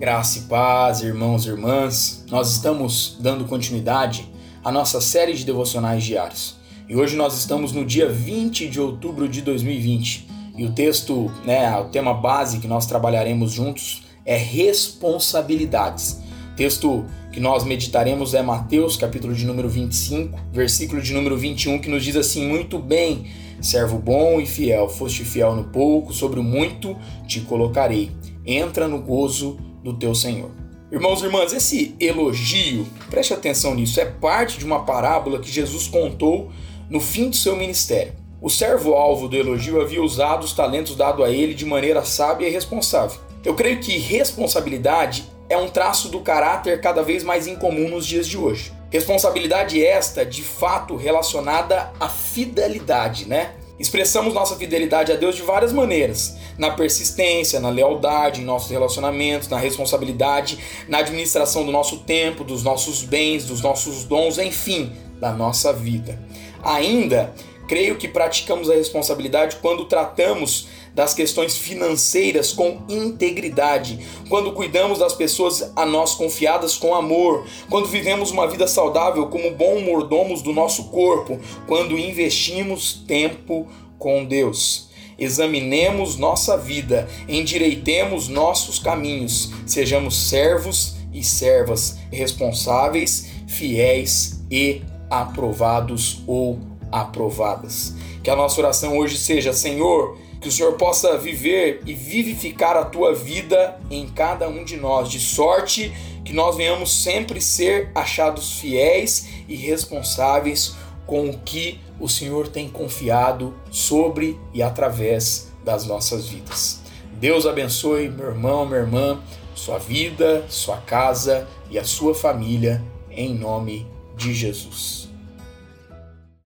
Graça 0.00 0.38
e 0.38 0.42
paz, 0.44 1.02
irmãos 1.02 1.44
e 1.44 1.50
irmãs. 1.50 2.24
Nós 2.30 2.52
estamos 2.52 3.18
dando 3.20 3.44
continuidade 3.44 4.26
à 4.64 4.72
nossa 4.72 4.98
série 4.98 5.34
de 5.34 5.44
devocionais 5.44 6.02
diários. 6.02 6.56
E 6.88 6.96
hoje 6.96 7.14
nós 7.16 7.38
estamos 7.38 7.72
no 7.72 7.84
dia 7.84 8.08
20 8.08 8.66
de 8.66 8.80
outubro 8.80 9.28
de 9.28 9.42
2020. 9.42 10.26
E 10.56 10.64
o 10.64 10.72
texto, 10.72 11.30
né, 11.44 11.78
o 11.78 11.90
tema 11.90 12.14
base 12.14 12.60
que 12.60 12.66
nós 12.66 12.86
trabalharemos 12.86 13.52
juntos 13.52 14.04
é 14.24 14.38
responsabilidades. 14.38 16.22
O 16.54 16.56
texto 16.56 17.04
que 17.30 17.38
nós 17.38 17.62
meditaremos 17.62 18.32
é 18.32 18.40
Mateus, 18.40 18.96
capítulo 18.96 19.34
de 19.34 19.44
número 19.44 19.68
25, 19.68 20.40
versículo 20.50 21.02
de 21.02 21.12
número 21.12 21.36
21, 21.36 21.78
que 21.78 21.90
nos 21.90 22.02
diz 22.02 22.16
assim: 22.16 22.48
Muito 22.48 22.78
bem, 22.78 23.26
servo 23.60 23.98
bom 23.98 24.40
e 24.40 24.46
fiel, 24.46 24.88
foste 24.88 25.24
fiel 25.24 25.54
no 25.54 25.64
pouco, 25.64 26.14
sobre 26.14 26.40
o 26.40 26.42
muito 26.42 26.96
te 27.26 27.40
colocarei. 27.40 28.10
Entra 28.46 28.88
no 28.88 28.98
gozo 29.02 29.58
do 29.82 29.94
teu 29.94 30.14
Senhor. 30.14 30.50
Irmãos 30.92 31.22
e 31.22 31.26
irmãs, 31.26 31.52
esse 31.52 31.94
elogio, 32.00 32.86
preste 33.08 33.32
atenção 33.32 33.74
nisso, 33.74 34.00
é 34.00 34.04
parte 34.04 34.58
de 34.58 34.64
uma 34.64 34.84
parábola 34.84 35.38
que 35.38 35.50
Jesus 35.50 35.86
contou 35.86 36.50
no 36.88 37.00
fim 37.00 37.30
do 37.30 37.36
seu 37.36 37.54
ministério. 37.56 38.12
O 38.42 38.50
servo-alvo 38.50 39.28
do 39.28 39.36
elogio 39.36 39.80
havia 39.80 40.02
usado 40.02 40.44
os 40.44 40.52
talentos 40.52 40.96
dados 40.96 41.24
a 41.24 41.30
ele 41.30 41.54
de 41.54 41.64
maneira 41.64 42.04
sábia 42.04 42.48
e 42.48 42.50
responsável. 42.50 43.20
Eu 43.44 43.54
creio 43.54 43.78
que 43.78 43.98
responsabilidade 43.98 45.24
é 45.48 45.56
um 45.56 45.68
traço 45.68 46.08
do 46.08 46.20
caráter 46.20 46.80
cada 46.80 47.02
vez 47.02 47.22
mais 47.22 47.46
incomum 47.46 47.88
nos 47.88 48.06
dias 48.06 48.26
de 48.26 48.36
hoje. 48.36 48.72
Responsabilidade 48.90 49.84
esta, 49.84 50.26
de 50.26 50.42
fato, 50.42 50.96
relacionada 50.96 51.92
à 52.00 52.08
fidelidade, 52.08 53.28
né? 53.28 53.52
Expressamos 53.80 54.34
nossa 54.34 54.56
fidelidade 54.56 55.10
a 55.10 55.16
Deus 55.16 55.34
de 55.34 55.40
várias 55.40 55.72
maneiras: 55.72 56.36
na 56.58 56.70
persistência, 56.70 57.58
na 57.58 57.70
lealdade, 57.70 58.42
em 58.42 58.44
nossos 58.44 58.70
relacionamentos, 58.70 59.48
na 59.48 59.58
responsabilidade, 59.58 60.58
na 60.86 60.98
administração 60.98 61.64
do 61.64 61.72
nosso 61.72 62.00
tempo, 62.00 62.44
dos 62.44 62.62
nossos 62.62 63.02
bens, 63.02 63.46
dos 63.46 63.62
nossos 63.62 64.04
dons, 64.04 64.36
enfim, 64.36 64.92
da 65.18 65.32
nossa 65.32 65.72
vida. 65.72 66.20
Ainda, 66.62 67.32
creio 67.70 67.94
que 67.94 68.08
praticamos 68.08 68.68
a 68.68 68.74
responsabilidade 68.74 69.58
quando 69.62 69.84
tratamos 69.84 70.66
das 70.92 71.14
questões 71.14 71.56
financeiras 71.56 72.52
com 72.52 72.82
integridade, 72.88 74.04
quando 74.28 74.50
cuidamos 74.50 74.98
das 74.98 75.14
pessoas 75.14 75.70
a 75.76 75.86
nós 75.86 76.16
confiadas 76.16 76.74
com 76.74 76.96
amor, 76.96 77.46
quando 77.68 77.86
vivemos 77.86 78.32
uma 78.32 78.48
vida 78.48 78.66
saudável 78.66 79.28
como 79.28 79.52
bom 79.52 79.80
mordomos 79.82 80.42
do 80.42 80.52
nosso 80.52 80.88
corpo, 80.88 81.38
quando 81.68 81.96
investimos 81.96 83.04
tempo 83.06 83.68
com 84.00 84.24
Deus. 84.24 84.88
Examinemos 85.16 86.16
nossa 86.16 86.56
vida, 86.56 87.08
endireitemos 87.28 88.26
nossos 88.26 88.80
caminhos, 88.80 89.52
sejamos 89.64 90.28
servos 90.28 90.96
e 91.12 91.22
servas 91.22 92.00
responsáveis, 92.10 93.30
fiéis 93.46 94.44
e 94.50 94.82
aprovados 95.08 96.20
ou 96.26 96.69
aprovadas. 96.90 97.94
Que 98.22 98.30
a 98.30 98.36
nossa 98.36 98.60
oração 98.60 98.98
hoje 98.98 99.16
seja: 99.18 99.52
Senhor, 99.52 100.16
que 100.40 100.48
o 100.48 100.52
Senhor 100.52 100.72
possa 100.74 101.18
viver 101.18 101.82
e 101.86 101.94
vivificar 101.94 102.76
a 102.76 102.84
tua 102.84 103.14
vida 103.14 103.78
em 103.90 104.06
cada 104.08 104.48
um 104.48 104.64
de 104.64 104.76
nós, 104.76 105.10
de 105.10 105.20
sorte 105.20 105.92
que 106.24 106.32
nós 106.32 106.56
venhamos 106.56 107.02
sempre 107.02 107.40
ser 107.40 107.90
achados 107.94 108.58
fiéis 108.60 109.28
e 109.48 109.56
responsáveis 109.56 110.74
com 111.06 111.28
o 111.28 111.38
que 111.38 111.80
o 111.98 112.08
Senhor 112.08 112.48
tem 112.48 112.68
confiado 112.68 113.54
sobre 113.70 114.38
e 114.54 114.62
através 114.62 115.50
das 115.64 115.84
nossas 115.84 116.28
vidas. 116.28 116.80
Deus 117.14 117.46
abençoe 117.46 118.08
meu 118.08 118.28
irmão, 118.28 118.64
minha 118.64 118.80
irmã, 118.80 119.20
sua 119.54 119.78
vida, 119.78 120.46
sua 120.48 120.78
casa 120.78 121.46
e 121.70 121.78
a 121.78 121.84
sua 121.84 122.14
família, 122.14 122.82
em 123.10 123.34
nome 123.34 123.86
de 124.16 124.32
Jesus. 124.32 125.09